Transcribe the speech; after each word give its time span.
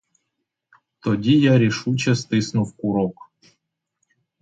Тоді 0.99 1.39
я 1.39 1.57
рішуче 1.59 2.15
стиснув 2.15 2.77
курок. 2.77 3.31